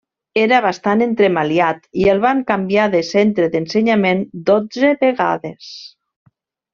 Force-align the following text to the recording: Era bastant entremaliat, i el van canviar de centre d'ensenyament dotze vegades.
Era 0.43 0.59
bastant 0.65 1.03
entremaliat, 1.05 1.83
i 2.05 2.07
el 2.15 2.23
van 2.25 2.41
canviar 2.53 2.87
de 2.95 3.01
centre 3.11 3.51
d'ensenyament 3.57 4.25
dotze 4.51 4.91
vegades. 5.05 5.69